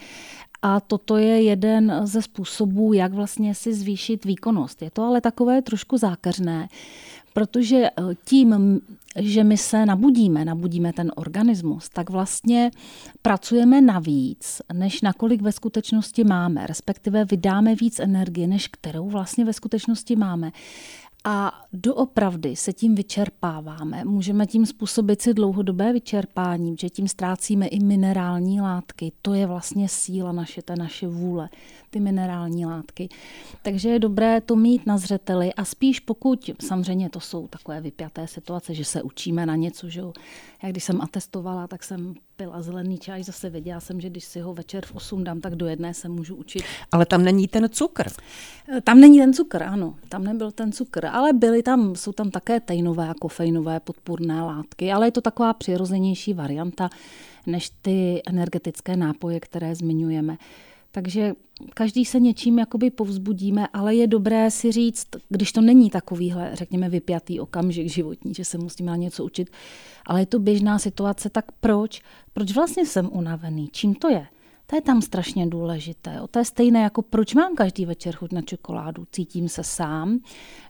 A 0.62 0.80
toto 0.80 1.18
je 1.18 1.42
jeden 1.42 2.02
ze 2.04 2.22
způsobů, 2.22 2.94
jak 2.94 3.14
vlastně 3.14 3.56
si 3.56 3.74
zvýšit 3.74 4.26
výkonnost. 4.26 4.82
Je 4.82 4.92
to 4.92 5.04
ale 5.04 5.22
takové 5.22 5.62
trošku 5.62 5.98
zákeřné, 5.98 6.68
protože 7.34 7.78
eh, 7.78 7.92
tím, 8.26 8.80
že 9.20 9.44
my 9.44 9.58
se 9.58 9.86
nabudíme, 9.86 10.46
nabudíme 10.46 10.94
ten 10.94 11.12
organismus, 11.16 11.90
tak 11.90 12.10
vlastně 12.10 12.72
pracujeme 13.22 13.82
navíc, 13.82 14.62
než 14.74 15.02
nakolik 15.02 15.42
ve 15.42 15.52
skutečnosti 15.52 16.24
máme, 16.24 16.68
respektive 16.68 17.26
vydáme 17.26 17.76
víc 17.76 18.00
energie, 18.00 18.48
než 18.48 18.68
kterou 18.68 19.10
vlastně 19.10 19.46
ve 19.46 19.54
skutečnosti 19.54 20.16
máme. 20.16 20.52
A 21.24 21.62
doopravdy 21.74 22.56
se 22.56 22.74
tím 22.74 22.96
vyčerpáváme. 22.96 24.06
Můžeme 24.06 24.48
tím 24.48 24.66
způsobit 24.66 25.22
si 25.22 25.34
dlouhodobé 25.34 25.94
vyčerpání, 25.94 26.76
že 26.80 26.90
tím 26.90 27.08
ztrácíme 27.08 27.68
i 27.68 27.80
minerální 27.80 28.62
látky. 28.62 29.12
To 29.22 29.34
je 29.34 29.48
vlastně 29.48 29.90
síla 29.90 30.32
naše, 30.32 30.62
ta 30.62 30.76
naše 30.76 31.08
vůle, 31.08 31.50
ty 31.90 32.00
minerální 32.00 32.66
látky. 32.66 33.10
Takže 33.62 33.90
je 33.90 34.00
dobré 34.00 34.42
to 34.42 34.56
mít 34.56 34.86
na 34.86 34.98
zřeteli 34.98 35.54
a 35.54 35.66
spíš 35.66 36.00
pokud, 36.00 36.50
samozřejmě 36.60 37.10
to 37.10 37.20
jsou 37.20 37.48
takové 37.48 37.82
vypjaté 37.82 38.28
situace, 38.28 38.74
že 38.74 38.86
se 38.86 39.02
učíme 39.02 39.46
na 39.46 39.56
něco, 39.56 39.90
že 39.90 40.00
jo. 40.00 40.14
Já 40.64 40.70
když 40.70 40.84
jsem 40.84 41.02
atestovala, 41.02 41.68
tak 41.68 41.84
jsem 41.84 42.16
pila 42.42 42.62
zelený 42.62 42.98
čaj, 42.98 43.24
zase 43.24 43.50
věděla 43.50 43.80
jsem, 43.80 44.02
že 44.02 44.10
když 44.10 44.26
si 44.26 44.40
ho 44.40 44.54
večer 44.54 44.86
v 44.86 44.96
8 44.96 45.24
dám, 45.24 45.42
tak 45.42 45.56
do 45.56 45.68
jedné 45.68 45.94
se 45.94 46.10
můžu 46.10 46.36
učit. 46.36 46.64
Ale 46.92 47.06
tam 47.06 47.24
není 47.24 47.48
ten 47.48 47.70
cukr. 47.70 48.08
Eh, 48.78 48.82
tam 48.82 49.00
není 49.00 49.20
ten 49.20 49.34
cukr, 49.34 49.64
ano, 49.64 49.96
tam 50.10 50.24
nebyl 50.24 50.52
ten 50.52 50.72
cukr, 50.72 51.06
ale 51.06 51.34
byly 51.34 51.64
tam, 51.64 51.96
jsou 51.96 52.12
tam 52.12 52.32
také 52.32 52.60
tejnové 52.60 53.10
a 53.10 53.14
kofeinové 53.14 53.80
podpůrné 53.80 54.42
látky, 54.42 54.92
ale 54.92 55.08
je 55.08 55.12
to 55.12 55.22
taková 55.22 55.54
přirozenější 55.54 56.34
varianta 56.34 56.90
než 57.48 57.72
ty 57.82 58.22
energetické 58.28 58.98
nápoje, 58.98 59.40
které 59.40 59.76
zmiňujeme. 59.76 60.38
Takže 60.92 61.34
každý 61.74 62.06
se 62.06 62.20
něčím 62.20 62.60
jakoby 62.60 62.90
povzbudíme, 62.90 63.68
ale 63.74 63.96
je 63.96 64.08
dobré 64.08 64.52
si 64.52 64.72
říct, 64.72 65.08
když 65.30 65.52
to 65.52 65.62
není 65.62 65.90
takovýhle, 65.90 66.52
řekněme, 66.54 66.90
vypjatý 66.90 67.40
okamžik 67.40 67.90
životní, 67.90 68.34
že 68.34 68.46
se 68.46 68.58
musíme 68.58 68.92
na 68.92 68.98
něco 68.98 69.26
učit, 69.26 69.50
ale 70.06 70.22
je 70.22 70.26
to 70.26 70.40
běžná 70.40 70.80
situace, 70.80 71.30
tak 71.30 71.46
proč? 71.52 72.02
Proč 72.34 72.52
vlastně 72.52 72.86
jsem 72.86 73.10
unavený? 73.12 73.70
Čím 73.72 73.96
to 73.96 74.10
je? 74.10 74.28
To 74.72 74.78
je 74.78 74.82
tam 74.82 75.02
strašně 75.02 75.48
důležité. 75.48 76.20
To 76.32 76.40
je 76.40 76.46
stejné 76.46 76.82
jako 76.82 77.02
proč 77.02 77.34
mám 77.34 77.56
každý 77.56 77.86
večer 77.86 78.16
chuť 78.16 78.32
na 78.32 78.42
čokoládu. 78.42 79.06
Cítím 79.12 79.50
se 79.50 79.64
sám 79.64 80.20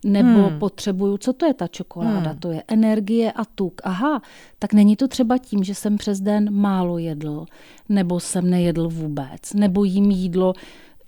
nebo 0.05 0.48
hmm. 0.48 0.60
potřebuju, 0.60 1.17
co 1.17 1.34
to 1.34 1.46
je 1.46 1.53
ta 1.53 1.67
čokoláda? 1.67 2.29
Hmm. 2.29 2.39
To 2.39 2.51
je 2.51 2.63
energie 2.67 3.31
a 3.31 3.46
tuk. 3.46 3.81
Aha, 3.84 4.22
tak 4.60 4.74
není 4.74 4.96
to 4.96 5.08
třeba 5.08 5.38
tím, 5.38 5.63
že 5.63 5.75
jsem 5.75 5.98
přes 5.98 6.22
den 6.22 6.53
málo 6.53 6.98
jedl 6.98 7.46
nebo 7.89 8.20
jsem 8.20 8.50
nejedl 8.50 8.89
vůbec 8.89 9.53
nebo 9.53 9.84
jím 9.84 10.12
jídlo 10.12 10.53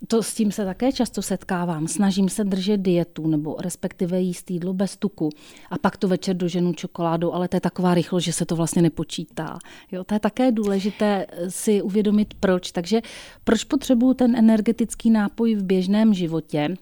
to 0.07 0.23
s 0.23 0.33
tím 0.33 0.51
se 0.51 0.65
také 0.65 0.91
často 0.91 1.21
setkávám. 1.21 1.87
Snažím 1.87 2.29
se 2.29 2.43
držet 2.43 2.77
dietu 2.77 3.27
nebo 3.27 3.55
respektive 3.59 4.21
jíst 4.21 4.51
jídlo 4.51 4.73
bez 4.73 4.97
tuku 4.97 5.29
a 5.69 5.77
pak 5.77 5.97
to 5.97 6.07
večer 6.07 6.37
doženu 6.37 6.73
čokoládou, 6.73 7.33
ale 7.33 7.47
to 7.47 7.55
je 7.55 7.61
taková 7.61 7.93
rychlost, 7.93 8.23
že 8.23 8.33
se 8.33 8.45
to 8.45 8.55
vlastně 8.55 8.81
nepočítá. 8.81 9.57
Jo, 9.91 10.03
to 10.03 10.13
je 10.13 10.19
také 10.19 10.51
důležité 10.51 11.25
si 11.49 11.81
uvědomit 11.81 12.33
proč. 12.39 12.71
Takže 12.71 13.01
proč 13.43 13.63
potřebuju 13.63 14.13
ten 14.13 14.35
energetický 14.35 15.09
nápoj 15.09 15.55
v 15.55 15.63
běžném 15.63 16.13
životě? 16.13 16.75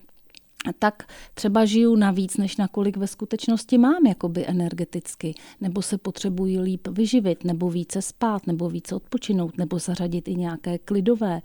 tak 0.79 1.03
třeba 1.33 1.65
žiju 1.65 1.95
navíc, 1.95 2.37
než 2.37 2.57
nakolik 2.57 2.97
ve 2.97 3.07
skutečnosti 3.07 3.77
mám 3.77 4.05
jakoby 4.05 4.47
energeticky, 4.47 5.33
nebo 5.61 5.81
se 5.81 5.97
potřebuji 5.97 6.59
líp 6.59 6.87
vyživit, 6.87 7.43
nebo 7.43 7.69
více 7.69 8.01
spát, 8.01 8.47
nebo 8.47 8.69
více 8.69 8.95
odpočinout, 8.95 9.57
nebo 9.57 9.79
zařadit 9.79 10.27
i 10.27 10.35
nějaké 10.35 10.77
klidové 10.77 11.41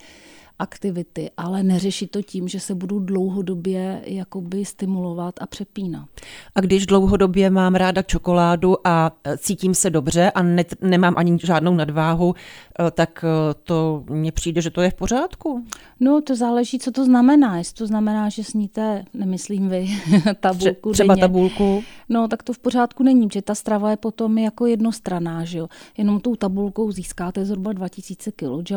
aktivity, 0.59 1.31
ale 1.37 1.63
neřešit 1.63 2.11
to 2.11 2.23
tím, 2.23 2.49
že 2.49 2.61
se 2.61 2.75
budu 2.75 2.99
dlouhodobě 3.01 4.03
jakoby 4.05 4.65
stimulovat 4.65 5.35
a 5.41 5.47
přepínat. 5.47 6.09
A 6.55 6.61
když 6.61 6.87
dlouhodobě 6.87 7.51
mám 7.51 7.75
ráda 7.75 8.03
čokoládu 8.03 8.87
a 8.87 9.13
e, 9.25 9.39
cítím 9.39 9.75
se 9.75 9.91
dobře 9.91 10.31
a 10.31 10.43
ne, 10.43 10.65
nemám 10.81 11.15
ani 11.17 11.39
žádnou 11.45 11.75
nadváhu, 11.75 12.35
e, 12.35 12.91
tak 12.91 13.25
e, 13.25 13.55
to 13.55 14.05
mně 14.11 14.33
přijde, 14.33 14.63
že 14.63 14.71
to 14.71 14.83
je 14.83 14.91
v 14.91 14.95
pořádku. 14.95 15.65
No, 16.01 16.21
to 16.21 16.37
záleží, 16.37 16.79
co 16.79 16.91
to 16.91 17.05
znamená. 17.05 17.59
Jestli 17.59 17.75
to 17.75 17.87
znamená, 17.87 18.29
že 18.29 18.45
sníte, 18.45 19.05
nemyslím 19.15 19.69
vy, 19.69 19.89
tabulku 20.41 20.93
Třeba 20.93 21.15
denně. 21.15 21.21
tabulku. 21.21 21.83
No, 22.09 22.29
tak 22.29 22.43
to 22.43 22.53
v 22.53 22.59
pořádku 22.59 23.03
není, 23.03 23.29
že 23.33 23.43
ta 23.43 23.55
strava 23.55 23.91
je 23.91 23.97
potom 23.97 24.39
jako 24.39 24.67
jednostraná, 24.67 25.45
že 25.45 25.59
jo. 25.59 25.69
Jenom 25.99 26.21
tou 26.21 26.37
tabulkou 26.37 26.93
získáte 26.93 27.45
zhruba 27.45 27.73
2000 27.73 28.33
kJ, 28.33 28.75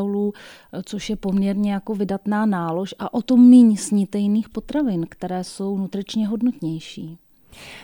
což 0.84 1.10
je 1.10 1.16
poměrně 1.16 1.69
poměrně 1.70 1.74
jako 1.74 1.96
vydatná 1.96 2.46
nálož 2.46 2.96
a 3.00 3.14
o 3.14 3.22
to 3.22 3.38
míň 3.38 3.78
sníte 3.78 4.18
jiných 4.18 4.50
potravin, 4.50 5.06
které 5.10 5.44
jsou 5.44 5.78
nutričně 5.78 6.28
hodnotnější. 6.28 7.18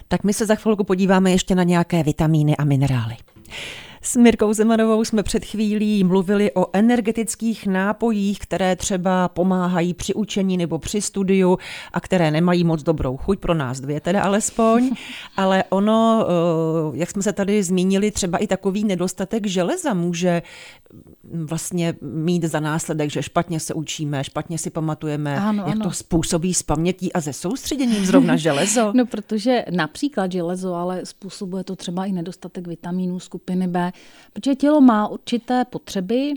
Tak 0.08 0.24
my 0.24 0.34
se 0.34 0.46
za 0.46 0.56
chvilku 0.56 0.84
podíváme 0.84 1.32
ještě 1.32 1.56
na 1.56 1.64
nějaké 1.64 2.04
vitamíny 2.04 2.58
a 2.58 2.66
minerály. 2.66 3.16
S 4.06 4.16
Mirkou 4.16 4.54
Zemanovou 4.54 5.04
jsme 5.04 5.24
před 5.24 5.46
chvílí 5.46 6.04
mluvili 6.04 6.52
o 6.54 6.66
energetických 6.74 7.68
nápojích, 7.68 8.40
které 8.40 8.76
třeba 8.76 9.28
pomáhají 9.28 9.94
při 9.94 10.14
učení 10.14 10.58
nebo 10.58 10.80
při 10.80 11.02
studiu 11.02 11.58
a 11.94 12.00
které 12.00 12.32
nemají 12.32 12.64
moc 12.64 12.84
dobrou 12.84 13.18
chuť, 13.18 13.40
pro 13.40 13.54
nás 13.54 13.80
dvě 13.80 14.02
teda 14.02 14.22
alespoň, 14.22 14.92
ale 15.38 15.64
ono, 15.70 16.28
eh, 16.28 16.98
jak 16.98 17.12
jsme 17.12 17.24
se 17.24 17.34
tady 17.34 17.64
zmínili, 17.64 18.12
třeba 18.12 18.38
i 18.38 18.48
takový 18.48 18.84
nedostatek 18.84 19.48
železa 19.48 19.94
může 19.94 20.42
vlastně 21.34 21.94
mít 22.02 22.44
za 22.44 22.60
následek, 22.60 23.12
že 23.12 23.24
špatně 23.24 23.60
se 23.60 23.74
učíme, 23.74 24.24
špatně 24.24 24.58
si 24.58 24.70
pamatujeme, 24.70 25.40
ano, 25.40 25.64
jak 25.68 25.76
ano. 25.76 25.86
to 25.86 25.92
způsobí 25.92 26.54
s 26.54 26.64
pamětí 26.64 27.14
a 27.14 27.20
ze 27.20 27.34
soustředěním 27.34 28.06
zrovna 28.06 28.36
železo. 28.46 28.92
No, 28.96 29.06
protože 29.06 29.66
například 29.72 30.32
železo, 30.32 30.74
ale 30.74 31.06
způsobuje 31.06 31.64
to 31.64 31.76
třeba 31.76 32.06
i 32.06 32.12
nedostatek 32.12 32.68
vitamínů 32.68 33.20
skupiny 33.20 33.68
B, 33.68 33.92
protože 34.34 34.56
tělo 34.56 34.82
má 34.82 35.08
určité 35.08 35.66
potřeby 35.66 36.34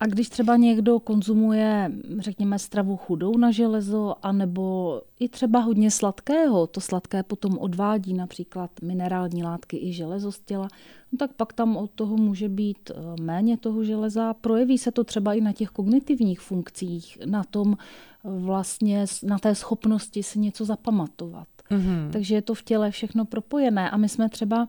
a 0.00 0.06
když 0.06 0.28
třeba 0.28 0.56
někdo 0.56 1.00
konzumuje, 1.00 1.92
řekněme, 2.18 2.58
stravu 2.58 2.96
chudou 2.96 3.36
na 3.36 3.50
železo, 3.50 4.14
anebo 4.22 5.00
i 5.20 5.28
třeba 5.28 5.58
hodně 5.58 5.90
sladkého, 5.90 6.66
to 6.66 6.80
sladké 6.80 7.22
potom 7.22 7.58
odvádí 7.58 8.14
například 8.14 8.70
minerální 8.82 9.42
látky 9.42 9.76
i 9.76 9.92
železo 9.92 10.32
z 10.32 10.40
těla, 10.40 10.68
no 11.12 11.18
tak 11.18 11.32
pak 11.32 11.52
tam 11.52 11.76
od 11.76 11.90
toho 11.90 12.16
může 12.16 12.48
být 12.48 12.90
eh, 12.90 13.22
méně 13.22 13.56
toho 13.56 13.84
železa. 13.84 14.34
Projeví 14.34 14.78
se 14.78 14.92
to 14.92 15.04
třeba 15.04 15.34
i 15.34 15.40
na 15.40 15.52
těch 15.52 15.68
kognitivních 15.68 16.40
funkcích, 16.40 17.18
na 17.24 17.44
tom 17.44 17.76
eh, 17.78 18.28
vlastně, 18.38 19.04
na 19.22 19.38
té 19.38 19.54
schopnosti 19.54 20.22
si 20.22 20.38
něco 20.38 20.64
zapamatovat. 20.64 21.48
Mm-hmm. 21.70 22.10
Takže 22.10 22.34
je 22.34 22.42
to 22.42 22.54
v 22.54 22.62
těle 22.62 22.90
všechno 22.90 23.24
propojené. 23.24 23.90
A 23.90 23.96
my 23.96 24.08
jsme 24.08 24.28
třeba 24.28 24.68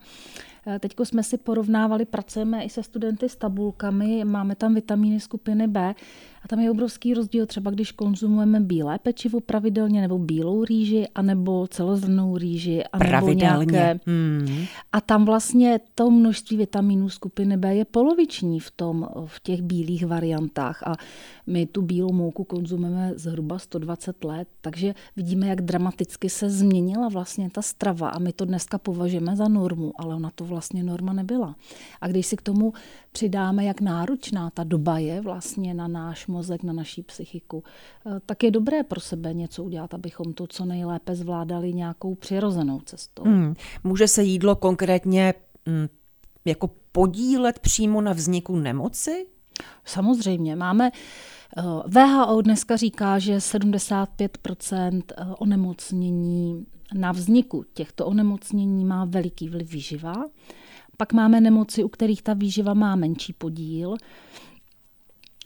Teď 0.80 0.94
jsme 1.04 1.24
si 1.24 1.38
porovnávali, 1.38 2.06
pracujeme 2.06 2.64
i 2.64 2.70
se 2.70 2.84
studenty 2.84 3.30
s 3.30 3.36
tabulkami, 3.36 4.26
máme 4.26 4.56
tam 4.56 4.76
vitamíny 4.76 5.20
skupiny 5.20 5.68
B 5.68 5.96
a 6.44 6.48
tam 6.48 6.60
je 6.60 6.72
obrovský 6.72 7.14
rozdíl, 7.14 7.46
třeba 7.46 7.72
když 7.72 7.92
konzumujeme 7.92 8.60
bílé 8.60 9.00
pečivo 9.00 9.40
pravidelně, 9.40 10.02
nebo 10.02 10.20
bílou 10.20 10.64
rýži, 10.64 11.08
anebo 11.16 11.68
celozrnou 11.68 12.38
rýži, 12.38 12.84
anebo 12.92 13.10
pravidelně. 13.10 13.72
nějaké. 13.72 14.00
Hmm. 14.06 14.66
A 14.92 15.02
tam 15.02 15.26
vlastně 15.26 15.80
to 15.96 16.12
množství 16.12 16.58
vitamínů 16.58 17.10
skupiny 17.10 17.58
B 17.58 17.76
je 17.76 17.86
poloviční 17.86 18.60
v, 18.60 18.72
tom, 18.72 19.08
v 19.26 19.40
těch 19.40 19.62
bílých 19.62 20.06
variantách. 20.06 20.84
A 20.88 20.96
my 21.48 21.66
tu 21.66 21.82
bílou 21.82 22.14
mouku 22.14 22.44
konzumujeme 22.44 23.12
zhruba 23.16 23.60
120 23.60 24.24
let, 24.24 24.48
takže 24.62 24.94
vidíme, 25.16 25.48
jak 25.48 25.62
dramaticky 25.62 26.30
se 26.30 26.50
změnila 26.50 27.10
vlastně 27.10 27.50
ta 27.50 27.62
strava 27.62 28.10
a 28.10 28.20
my 28.20 28.34
to 28.34 28.46
dneska 28.46 28.78
považujeme 28.78 29.36
za 29.36 29.48
normu, 29.48 29.94
ale 29.96 30.16
ona 30.16 30.32
to 30.36 30.46
vlastně 30.54 30.84
norma 30.84 31.14
nebyla. 31.14 31.56
A 32.02 32.08
když 32.08 32.28
si 32.28 32.38
k 32.38 32.42
tomu 32.42 32.74
přidáme, 33.12 33.66
jak 33.66 33.82
náročná 33.82 34.50
ta 34.50 34.64
doba 34.64 34.98
je 34.98 35.22
vlastně 35.22 35.74
na 35.74 35.88
náš 35.88 36.28
mozek, 36.28 36.64
na 36.64 36.74
naší 36.74 37.04
psychiku, 37.04 37.64
eh, 38.06 38.20
tak 38.26 38.44
je 38.44 38.52
dobré 38.52 38.84
pro 38.84 39.00
sebe 39.02 39.34
něco 39.34 39.64
udělat, 39.64 39.94
abychom 39.94 40.34
to 40.34 40.48
co 40.48 40.66
nejlépe 40.66 41.16
zvládali 41.16 41.74
nějakou 41.74 42.16
přirozenou 42.16 42.80
cestou. 42.80 43.24
Hmm. 43.24 43.54
Může 43.84 44.08
se 44.08 44.24
jídlo 44.24 44.56
konkrétně 44.56 45.34
hm, 45.70 45.88
jako 46.46 46.70
podílet 46.92 47.60
přímo 47.60 48.02
na 48.02 48.14
vzniku 48.14 48.56
nemoci? 48.56 49.26
Samozřejmě. 49.86 50.56
Máme 50.56 50.92
eh, 51.58 51.62
VHO 51.88 52.42
dneska 52.42 52.76
říká, 52.76 53.20
že 53.20 53.42
75 53.42 54.38
eh, 54.72 54.92
onemocnění 55.38 56.66
na 56.94 57.12
vzniku 57.12 57.66
těchto 57.74 58.06
onemocnění 58.06 58.86
má 58.86 59.06
veliký 59.06 59.50
vliv 59.50 59.72
výživa. 59.72 60.14
Pak 60.98 61.14
máme 61.14 61.42
nemoci, 61.42 61.84
u 61.84 61.88
kterých 61.88 62.22
ta 62.22 62.34
výživa 62.34 62.74
má 62.74 62.96
menší 62.96 63.34
podíl. 63.34 63.96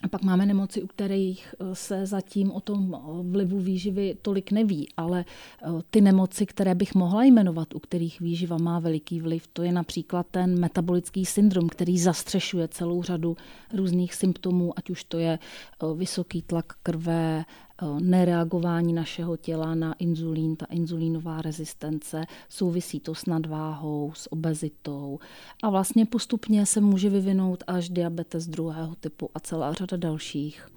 A 0.02 0.08
pak 0.08 0.22
máme 0.22 0.46
nemoci, 0.46 0.82
u 0.82 0.86
kterých 0.86 1.54
eh, 1.60 1.74
se 1.74 2.06
zatím 2.06 2.50
o 2.50 2.60
tom 2.60 2.94
eh, 2.94 3.22
vlivu 3.22 3.60
výživy 3.60 4.16
tolik 4.22 4.52
neví, 4.52 4.88
ale 4.96 5.24
eh, 5.62 5.66
ty 5.90 6.00
nemoci, 6.00 6.46
které 6.46 6.74
bych 6.74 6.94
mohla 6.94 7.24
jmenovat, 7.24 7.74
u 7.74 7.78
kterých 7.78 8.20
výživa 8.20 8.56
má 8.58 8.78
veliký 8.78 9.20
vliv, 9.20 9.46
to 9.52 9.62
je 9.62 9.72
například 9.72 10.26
ten 10.30 10.60
metabolický 10.60 11.24
syndrom, 11.24 11.68
který 11.68 11.98
zastřešuje 11.98 12.68
celou 12.68 13.02
řadu 13.02 13.36
různých 13.74 14.14
symptomů, 14.14 14.72
ať 14.78 14.90
už 14.90 15.04
to 15.04 15.18
je 15.18 15.38
vysoký 15.94 16.42
tlak 16.42 16.72
krve, 16.82 17.44
nereagování 18.00 18.92
našeho 18.92 19.36
těla 19.36 19.74
na 19.74 19.92
inzulín, 19.92 20.56
ta 20.56 20.66
inzulínová 20.70 21.42
rezistence, 21.42 22.24
souvisí 22.48 23.00
to 23.00 23.14
s 23.14 23.26
nadváhou, 23.26 24.12
s 24.14 24.32
obezitou 24.32 25.18
a 25.62 25.70
vlastně 25.70 26.06
postupně 26.06 26.66
se 26.66 26.80
může 26.80 27.10
vyvinout 27.10 27.64
až 27.66 27.88
diabetes 27.88 28.46
druhého 28.46 28.94
typu 28.94 29.30
a 29.34 29.40
celá 29.40 29.72
řada 29.72 29.96
dalších 29.96 30.68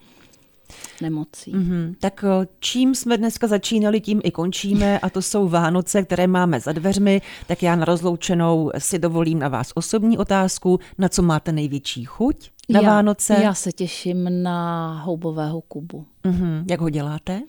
nemocí. 1.02 1.54
Mm-hmm. 1.54 1.96
Tak 2.00 2.26
čím 2.60 2.96
jsme 2.96 3.18
dneska 3.18 3.48
začínali, 3.48 4.02
tím 4.02 4.22
i 4.24 4.32
končíme 4.32 5.00
a 5.00 5.10
to 5.10 5.22
jsou 5.22 5.48
Vánoce, 5.48 6.04
které 6.04 6.28
máme 6.28 6.60
za 6.60 6.72
dveřmi, 6.72 7.22
tak 7.48 7.64
já 7.64 7.76
na 7.76 7.86
rozloučenou 7.86 8.72
si 8.78 9.00
dovolím 9.00 9.40
na 9.40 9.48
vás 9.48 9.72
osobní 9.76 10.18
otázku, 10.18 10.80
na 10.98 11.10
co 11.10 11.22
máte 11.22 11.52
největší 11.52 12.06
chuť? 12.06 12.52
Na 12.72 12.82
já, 12.82 12.90
Vánoce? 12.90 13.34
Já 13.44 13.54
se 13.54 13.72
těším 13.72 14.44
na 14.44 14.94
houbového 15.04 15.62
kubu. 15.62 16.06
Mm-hmm. 16.26 16.64
Jak 16.70 16.82
ho 16.82 16.90
děláte? 16.90 17.42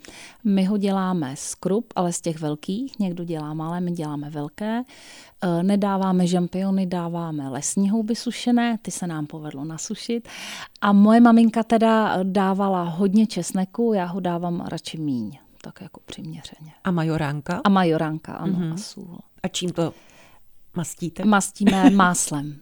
My 0.44 0.64
ho 0.64 0.76
děláme 0.76 1.34
z 1.36 1.54
krup, 1.54 1.92
ale 1.96 2.12
z 2.12 2.20
těch 2.20 2.40
velkých. 2.40 2.98
Někdo 2.98 3.24
dělá 3.24 3.54
malé, 3.54 3.80
my 3.80 3.90
děláme 3.90 4.30
velké. 4.30 4.82
E, 5.42 5.62
nedáváme 5.62 6.26
žampiony, 6.26 6.86
dáváme 6.86 7.48
lesní 7.48 7.90
houby 7.90 8.14
sušené, 8.16 8.78
ty 8.82 8.90
se 8.90 9.06
nám 9.06 9.26
povedlo 9.26 9.64
nasušit. 9.64 10.28
A 10.80 10.92
moje 10.92 11.20
maminka 11.20 11.62
teda 11.62 12.22
dávala 12.22 12.82
hodně 12.82 13.26
česneku, 13.26 13.92
já 13.92 14.04
ho 14.04 14.20
dávám 14.20 14.60
radši 14.60 14.98
míň, 14.98 15.38
tak 15.62 15.80
jako 15.80 16.00
přiměřeně. 16.06 16.72
A 16.84 16.90
majoránka? 16.90 17.60
A 17.64 17.68
majoránka, 17.68 18.32
ano, 18.32 18.58
mm-hmm. 18.58 18.72
a 18.72 18.76
sůl. 18.76 19.18
A 19.42 19.48
čím 19.48 19.70
to 19.70 19.92
mastíte? 20.76 21.24
Mastíme 21.24 21.90
máslem. 21.94 22.56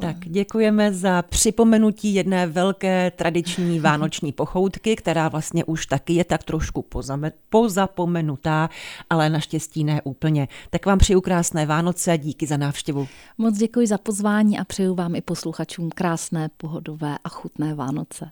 Tak 0.00 0.16
děkujeme 0.20 0.92
za 0.92 1.22
připomenutí 1.22 2.14
jedné 2.14 2.46
velké 2.46 3.10
tradiční 3.10 3.80
vánoční 3.90 4.32
pochoutky, 4.32 4.96
která 4.96 5.28
vlastně 5.28 5.64
už 5.64 5.86
taky 5.86 6.12
je 6.12 6.24
tak 6.24 6.42
trošku 6.42 6.82
pozame, 6.82 7.32
pozapomenutá, 7.50 8.70
ale 9.10 9.30
naštěstí 9.30 9.84
ne 9.84 10.02
úplně. 10.04 10.48
Tak 10.70 10.86
vám 10.86 10.98
přeju 10.98 11.20
krásné 11.20 11.66
Vánoce 11.66 12.12
a 12.12 12.16
díky 12.16 12.46
za 12.46 12.56
návštěvu. 12.56 13.08
Moc 13.38 13.56
děkuji 13.56 13.86
za 13.86 13.98
pozvání 13.98 14.58
a 14.58 14.64
přeju 14.64 14.94
vám 14.94 15.14
i 15.14 15.20
posluchačům 15.20 15.90
krásné, 15.90 16.48
pohodové 16.56 17.18
a 17.24 17.28
chutné 17.28 17.74
Vánoce. 17.74 18.30